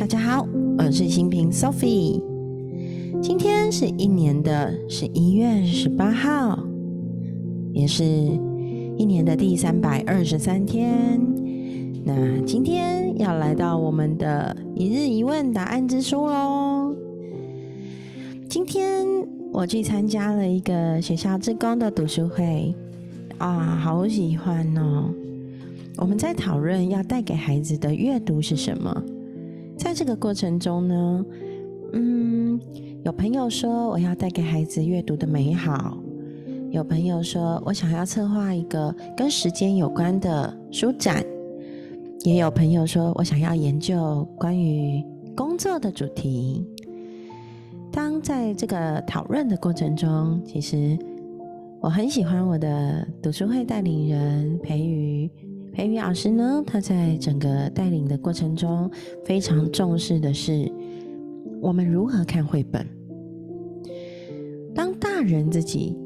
[0.00, 0.44] 大家好，
[0.78, 2.20] 我是新平 Sophie。
[3.22, 6.58] 今天是一年的十一月十八号，
[7.72, 11.20] 也是一年的第三百二十三天。
[12.04, 16.92] 那今天要来到我们的一日一问答案之书喽。
[18.48, 19.06] 今天
[19.52, 22.74] 我去参加了一个学校志工的读书会，
[23.38, 25.14] 啊，好喜欢哦！
[25.98, 29.00] 我们在讨论要带给孩子的阅读是什么。
[29.82, 31.26] 在这个过程中呢，
[31.92, 32.60] 嗯，
[33.04, 35.98] 有朋友说我要带给孩子阅读的美好；
[36.70, 41.20] 有朋友说我想要策划一个跟时间有关的书展；
[42.20, 45.04] 也有朋友说我想要研究关于
[45.36, 46.64] 工作的主题。
[47.90, 50.96] 当在这个讨论的过程中，其实
[51.80, 55.28] 我很喜欢我的读书会带领人培育。
[55.72, 58.90] 培育老师呢，他在整个带领的过程中，
[59.24, 60.70] 非常重视的是
[61.60, 62.86] 我们如何看绘本。
[64.74, 65.96] 当大人自己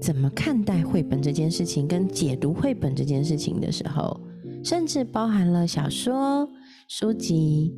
[0.00, 4.18] 怎么看待绘本这件事情，跟解读绘本这件事情的时候，
[4.64, 6.48] 甚至包含了小说、
[6.88, 7.74] 书籍，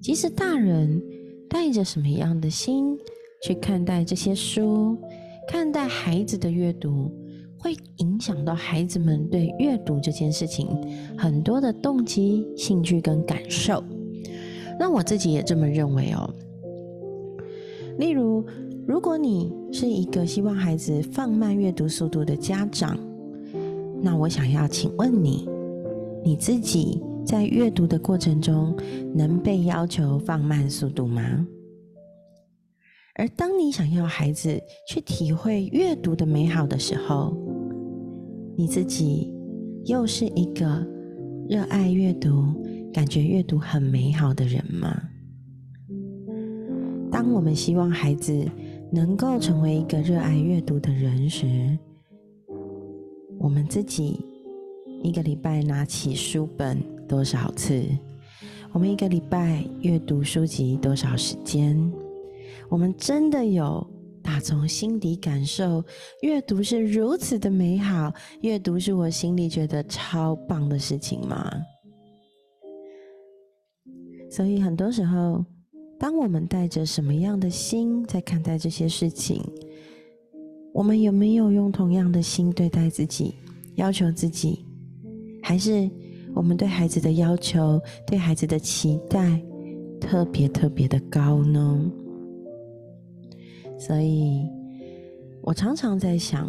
[0.00, 1.02] 即使大人
[1.50, 2.96] 带着什么样的心
[3.44, 4.96] 去看待这些书，
[5.48, 7.10] 看待孩子的阅读。
[7.62, 10.66] 会影响到孩子们对阅读这件事情
[11.16, 13.82] 很多的动机、兴趣跟感受。
[14.80, 16.28] 那我自己也这么认为哦。
[17.98, 18.44] 例如，
[18.84, 22.98] 如果你是一个希望孩子放慢阅读速度的家长，
[24.02, 25.48] 那我想要请问你：
[26.24, 28.76] 你自己在阅读的过程中
[29.14, 31.46] 能被要求放慢速度吗？
[33.14, 37.36] 而当你想要孩子去体会阅读的美好的时候，
[38.62, 39.34] 你自己
[39.86, 40.86] 又是一个
[41.48, 42.44] 热爱阅读、
[42.92, 45.02] 感觉阅读很美好的人吗？
[47.10, 48.48] 当我们希望孩子
[48.92, 51.76] 能够成为一个热爱阅读的人时，
[53.40, 54.24] 我们自己
[55.02, 57.82] 一个礼拜拿起书本多少次？
[58.70, 61.92] 我们一个礼拜阅读书籍多少时间？
[62.68, 63.84] 我们真的有？
[64.22, 65.84] 打从心底感受，
[66.22, 71.50] 阅读是如此的美好，阅读是我心里觉得超棒的事情吗？
[74.30, 75.44] 所以很多时候，
[75.98, 79.42] 当我们带着什么样的心在看待这些事情，
[80.72, 83.34] 我们有没有用同样的心对待自己，
[83.74, 84.64] 要求自己，
[85.42, 85.90] 还是
[86.34, 89.38] 我们对孩子的要求、对孩子的期待
[90.00, 91.92] 特别特别的高呢？
[93.84, 94.48] 所以，
[95.42, 96.46] 我常常在想，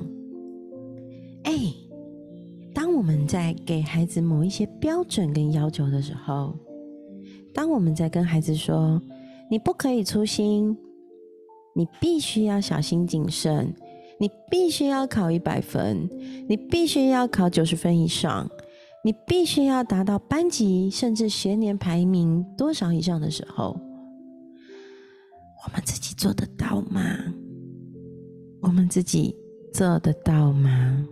[1.46, 1.52] 哎，
[2.76, 6.54] 当我们在给孩子某一些标准跟要求的时候，
[7.52, 9.02] 当我们在跟孩子说
[9.50, 10.78] “你不可以粗心，
[11.74, 13.74] 你必须要小心谨慎，
[14.20, 16.08] 你必须要考一百分，
[16.48, 18.48] 你必须要考九十分以上，
[19.04, 23.76] 你必须要达到班级甚至学年排名多少以上”的时候，
[25.66, 27.01] 我们自己做得到吗？
[28.62, 29.35] 我们自己
[29.74, 31.07] 做得到吗？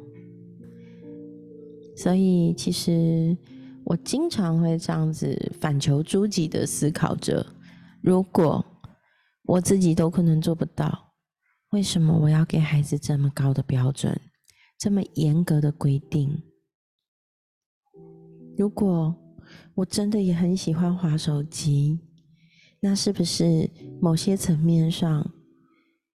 [1.96, 3.38] 所以，其实
[3.86, 7.46] 我经常会这样子反求诸己的思考着：
[8.02, 8.64] 如果
[9.44, 11.14] 我自己都可能做不到，
[11.72, 14.20] 为什么我要给孩子这么高的标准、
[14.78, 16.44] 这么严格的规定？
[18.58, 19.16] 如果
[19.76, 22.00] 我真的也很喜欢滑手机。
[22.84, 23.70] 那是不是
[24.02, 25.24] 某些层面上，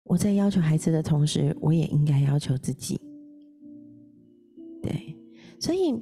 [0.03, 3.00] 我在要求孩子的同时，我也应该要求自己？
[4.81, 5.16] 对，
[5.59, 5.94] 所以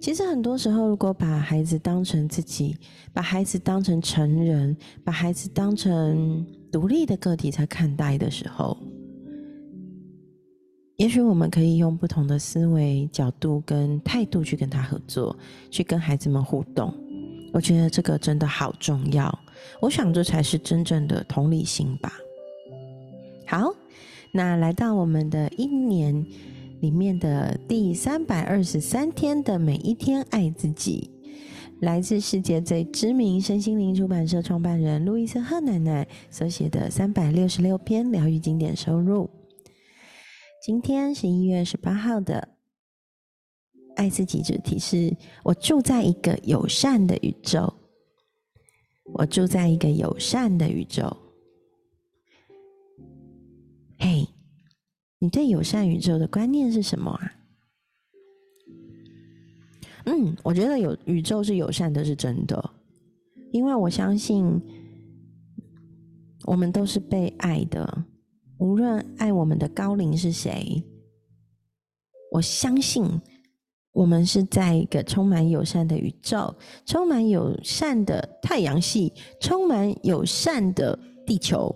[0.00, 2.76] 其实很多时候，如果把孩子当成自己，
[3.12, 8.78] 把孩子当成成人，把孩子当成独立的个体在看待的时候，
[10.98, 15.36] 也许我们可以用不同的思维角度跟态度去跟他合作，
[15.68, 16.94] 去跟孩子们互动。
[17.52, 19.36] 我觉得这个真的好重要。
[19.80, 22.12] 我想这才是真正的同理心吧。
[23.46, 23.74] 好，
[24.32, 26.26] 那来到我们的一年
[26.80, 31.10] 里面的第三百二十三天的每一天爱自己，
[31.80, 39.30] 来自世界最知名身心灵出版社创办人路易斯赫奶奶所写的三百六十六篇疗愈经典收入。
[40.62, 42.48] 今天是一月十八号的
[43.94, 47.72] 爱自己主题是：我住在一个友善的宇宙。
[49.12, 51.16] 我住在一个友善的宇宙。
[53.98, 54.28] 嘿，
[55.18, 57.32] 你对友善宇宙的观念是什么啊？
[60.04, 62.70] 嗯，我觉得有宇宙是友善的，是真的。
[63.52, 64.60] 因为我相信
[66.44, 68.04] 我们都是被爱的，
[68.58, 70.84] 无论爱我们的高龄是谁，
[72.32, 73.04] 我相信
[73.96, 76.54] 我们是在一个充满友善的宇宙、
[76.84, 79.10] 充满友善的太阳系、
[79.40, 81.74] 充满友善的地球，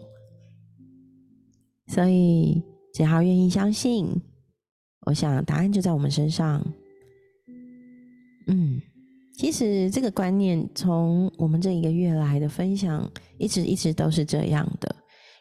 [1.87, 2.63] 所以
[2.93, 4.07] 只要愿意相信，
[5.07, 6.63] 我想答案就在我们身上。
[8.49, 8.79] 嗯。
[9.33, 14.95] 其实这个观念从我们这一个月来的分享，一直一直都是这样的。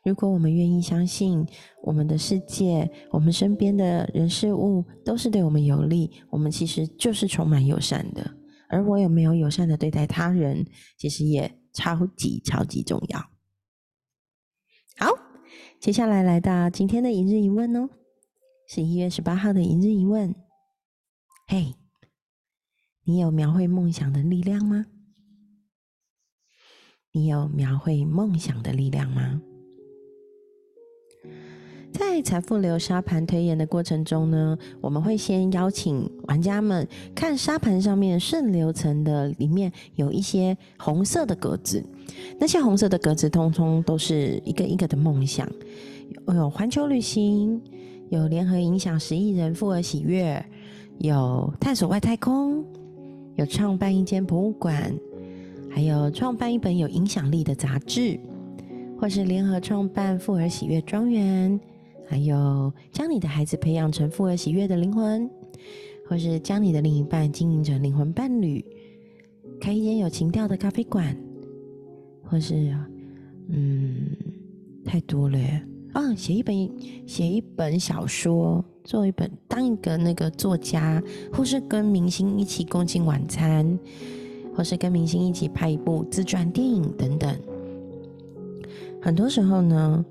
[0.04, 1.46] 如果我们愿意相信，
[1.84, 8.36] 我们的世界、我们身边的人事物都是对我们有利，我们其实就是充满友善的。
[8.70, 10.66] 而我有没有友善的对待他人，
[10.98, 13.20] 其实也超级超级重要。
[14.98, 15.08] 好，
[15.80, 17.90] 接下来来到今天的一日一问哦，
[18.68, 20.36] 是一月十八号的一日一问。
[21.48, 21.76] 嘿。
[23.06, 24.86] 你有描绘梦想的力量吗？
[27.12, 29.42] 你有描绘梦想的力量吗？
[32.00, 41.84] 在财富流沙盘推演的过程中呢，我们会先邀请玩家们看沙盘上面顺流层的里面有一些红色的格子，
[42.40, 45.46] 那些红色的格子通通都是一个一个的梦想，
[46.28, 47.62] 有环球旅行，
[48.08, 50.42] 有联合影响十亿人富而喜悦，
[51.00, 52.64] 有探索外太空。
[53.36, 54.94] 有创办一间博物馆，
[55.70, 58.18] 还有创办一本有影响力的杂志，
[58.98, 61.60] 或是联合创办富而喜悦庄园，
[62.10, 65.30] 还有将你的孩子培养成富而喜悦的灵魂，
[66.08, 68.66] 或是将你的另一半经营成灵魂伴侣，
[69.62, 71.16] 开一间有情调的咖啡馆，
[72.24, 72.76] 或是
[73.50, 74.08] 嗯，
[74.84, 75.38] 太多了
[75.94, 76.16] 啊！
[76.16, 76.70] 写一本
[77.06, 78.66] 写一本小说。
[78.86, 83.78] 做一本，当一个那个作家，或是跟明星一起共进晚餐，
[84.56, 87.32] 或是跟明星一起拍一部自传电影等等。
[89.00, 90.04] 很多时候呢，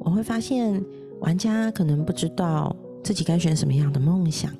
[0.00, 0.82] 我会发现
[1.24, 4.52] 玩家可能不知道自己该选什么样的梦想，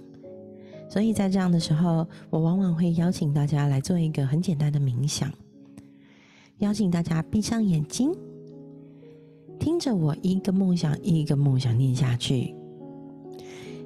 [0.88, 5.30] 所以在这样的时候，我往往会邀请大家来做一个很简单的冥想，
[6.60, 8.10] 邀请大家闭上眼睛，
[9.58, 12.54] 听着我一个梦想一个梦想念下去。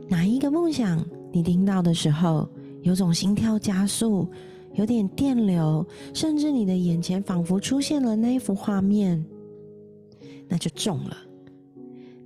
[0.08, 2.48] 哪一个梦想你听到的时候，
[2.82, 4.24] 有种心跳加速，
[4.74, 5.84] 有点电流，
[6.14, 9.22] 甚至你的眼前仿佛出现了那一幅画面，
[10.46, 11.16] 那就中了，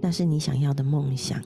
[0.02, 1.40] 那是你想要的梦想。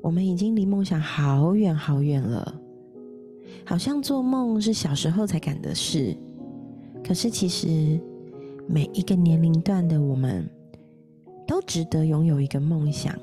[0.00, 2.54] 我们已经离梦想好远好远了，
[3.66, 6.16] 好像做梦是小时候才敢的事，
[7.02, 8.00] 可是其实
[8.68, 10.48] 每一个年龄段的我们，
[11.46, 13.18] 都值得拥有一个梦想。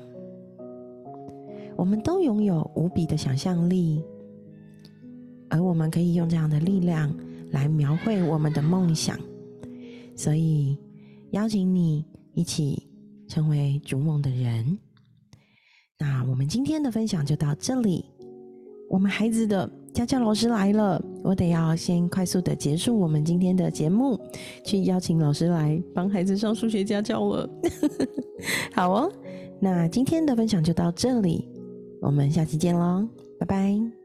[1.74, 4.04] 我们都拥有无比的想象力，
[5.48, 7.12] 而我们可以用这样的力量
[7.50, 9.18] 来描绘我们的梦想。
[10.14, 10.76] 所以，
[11.30, 12.04] 邀请你
[12.34, 12.86] 一起
[13.32, 14.78] 成为逐梦的人。
[15.98, 18.04] 那我们今天的分享就到这里。
[18.90, 24.20] 我们孩子的家教老师来了，我得要先快速的结束我们今天的节目，
[24.66, 27.48] 去邀请老师来帮孩子上数学家教了。
[28.76, 29.12] 好哦，
[29.58, 31.48] 那今天的分享就到这里。
[32.02, 33.08] 我们下期见喽，
[33.40, 34.01] 拜拜。